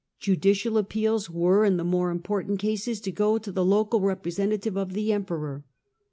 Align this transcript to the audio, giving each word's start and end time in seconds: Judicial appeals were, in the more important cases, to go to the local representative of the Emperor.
Judicial 0.19 0.79
appeals 0.79 1.29
were, 1.29 1.63
in 1.63 1.77
the 1.77 1.83
more 1.83 2.09
important 2.09 2.57
cases, 2.57 2.99
to 3.01 3.11
go 3.11 3.37
to 3.37 3.51
the 3.51 3.63
local 3.63 4.01
representative 4.01 4.75
of 4.75 4.93
the 4.93 5.13
Emperor. 5.13 5.63